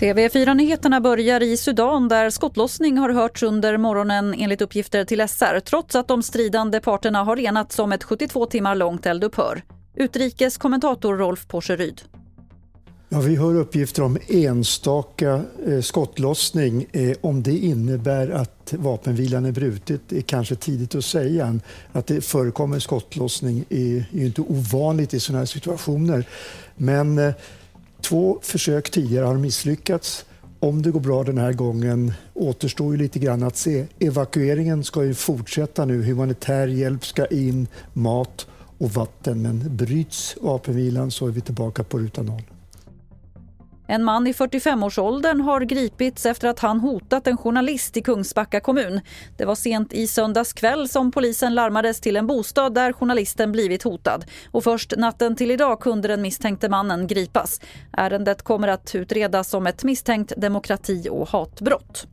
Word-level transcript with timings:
TV4-nyheterna 0.00 1.00
börjar 1.00 1.42
i 1.42 1.56
Sudan 1.56 2.08
där 2.08 2.30
skottlossning 2.30 2.98
har 2.98 3.10
hörts 3.10 3.42
under 3.42 3.76
morgonen 3.76 4.34
enligt 4.34 4.60
uppgifter 4.60 5.04
till 5.04 5.28
SR 5.28 5.60
trots 5.60 5.96
att 5.96 6.08
de 6.08 6.22
stridande 6.22 6.80
parterna 6.80 7.24
har 7.24 7.38
enats 7.38 7.78
om 7.78 7.92
ett 7.92 8.04
72 8.04 8.46
timmar 8.46 8.74
långt 8.74 9.06
eldupphör. 9.06 9.62
Utrikeskommentator 9.94 11.16
Rolf 11.16 11.48
Porseryd. 11.48 12.00
Ja, 13.08 13.20
vi 13.20 13.36
hör 13.36 13.54
uppgifter 13.54 14.02
om 14.02 14.18
enstaka 14.28 15.42
eh, 15.66 15.80
skottlossning. 15.80 16.86
Eh, 16.92 17.16
om 17.20 17.42
det 17.42 17.58
innebär 17.58 18.30
att 18.30 18.74
vapenvilan 18.78 19.44
är 19.44 19.52
brutet 19.52 20.12
är 20.12 20.20
kanske 20.20 20.54
tidigt 20.54 20.94
att 20.94 21.04
säga. 21.04 21.60
Att 21.92 22.06
det 22.06 22.20
förekommer 22.20 22.78
skottlossning 22.78 23.64
är, 23.68 23.96
är 23.96 24.04
ju 24.10 24.26
inte 24.26 24.40
ovanligt 24.40 25.14
i 25.14 25.20
sådana 25.20 25.38
här 25.38 25.46
situationer. 25.46 26.24
Men 26.76 27.18
eh, 27.18 27.34
två 28.02 28.38
försök 28.42 28.90
tidigare 28.90 29.24
har 29.24 29.34
misslyckats. 29.34 30.24
Om 30.60 30.82
det 30.82 30.90
går 30.90 31.00
bra 31.00 31.24
den 31.24 31.38
här 31.38 31.52
gången 31.52 32.12
återstår 32.34 32.92
ju 32.92 32.98
lite 32.98 33.18
grann 33.18 33.42
att 33.42 33.56
se. 33.56 33.86
Evakueringen 33.98 34.84
ska 34.84 35.04
ju 35.04 35.14
fortsätta 35.14 35.84
nu. 35.84 36.02
Humanitär 36.02 36.66
hjälp 36.66 37.06
ska 37.06 37.26
in, 37.26 37.66
mat 37.92 38.46
och 38.78 38.90
vatten. 38.90 39.42
Men 39.42 39.76
bryts 39.76 40.36
vapenvilan 40.40 41.10
så 41.10 41.26
är 41.26 41.30
vi 41.30 41.40
tillbaka 41.40 41.84
på 41.84 41.98
ruta 41.98 42.22
noll. 42.22 42.42
En 43.90 44.04
man 44.04 44.26
i 44.26 44.32
45-årsåldern 44.32 45.40
har 45.40 45.60
gripits 45.60 46.26
efter 46.26 46.48
att 46.48 46.58
han 46.58 46.80
hotat 46.80 47.26
en 47.26 47.36
journalist 47.36 47.96
i 47.96 48.02
Kungsbacka 48.02 48.60
kommun. 48.60 49.00
Det 49.36 49.44
var 49.44 49.54
sent 49.54 49.92
i 49.92 50.06
söndags 50.06 50.52
kväll 50.52 50.88
som 50.88 51.12
polisen 51.12 51.54
larmades 51.54 52.00
till 52.00 52.16
en 52.16 52.26
bostad 52.26 52.74
där 52.74 52.92
journalisten 52.92 53.52
blivit 53.52 53.82
hotad. 53.82 54.24
Och 54.50 54.64
först 54.64 54.96
natten 54.96 55.36
till 55.36 55.50
idag 55.50 55.80
kunde 55.80 56.08
den 56.08 56.22
misstänkte 56.22 56.68
mannen 56.68 57.06
gripas. 57.06 57.60
Ärendet 57.92 58.42
kommer 58.42 58.68
att 58.68 58.94
utredas 58.94 59.48
som 59.48 59.66
ett 59.66 59.84
misstänkt 59.84 60.32
demokrati 60.36 61.08
och 61.10 61.28
hatbrott. 61.28 62.06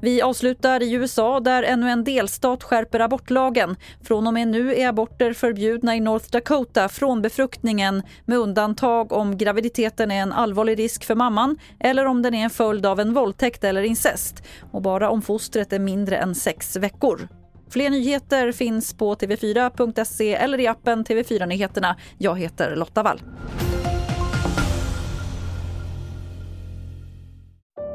Vi 0.00 0.22
avslutar 0.22 0.82
i 0.82 0.92
USA 0.92 1.40
där 1.40 1.62
ännu 1.62 1.90
en 1.90 2.04
delstat 2.04 2.62
skärper 2.62 3.00
abortlagen. 3.00 3.76
Från 4.02 4.26
och 4.26 4.34
med 4.34 4.48
nu 4.48 4.74
är 4.74 4.88
aborter 4.88 5.32
förbjudna 5.32 5.96
i 5.96 6.00
North 6.00 6.30
Dakota 6.30 6.88
från 6.88 7.22
befruktningen 7.22 8.02
med 8.24 8.38
undantag 8.38 9.12
om 9.12 9.38
graviditeten 9.38 10.10
är 10.10 10.22
en 10.22 10.32
allvarlig 10.32 10.78
risk 10.78 11.04
för 11.04 11.14
mamman 11.14 11.58
eller 11.80 12.06
om 12.06 12.22
den 12.22 12.34
är 12.34 12.44
en 12.44 12.50
följd 12.50 12.86
av 12.86 13.00
en 13.00 13.14
våldtäkt 13.14 13.64
eller 13.64 13.82
incest 13.82 14.42
och 14.72 14.82
bara 14.82 15.10
om 15.10 15.22
fostret 15.22 15.72
är 15.72 15.78
mindre 15.78 16.16
än 16.16 16.34
sex 16.34 16.76
veckor. 16.76 17.28
Fler 17.70 17.90
nyheter 17.90 18.52
finns 18.52 18.94
på 18.94 19.14
tv4.se 19.14 20.34
eller 20.34 20.60
i 20.60 20.66
appen 20.66 21.04
TV4 21.04 21.46
Nyheterna. 21.46 21.96
Jag 22.18 22.38
heter 22.38 22.76
Lotta 22.76 23.02
Wall. 23.02 23.20